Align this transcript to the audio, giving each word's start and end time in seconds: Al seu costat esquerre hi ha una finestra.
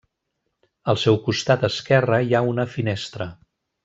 Al 0.93 0.97
seu 1.01 1.19
costat 1.27 1.65
esquerre 1.69 2.21
hi 2.29 2.33
ha 2.39 2.45
una 2.55 2.67
finestra. 2.77 3.29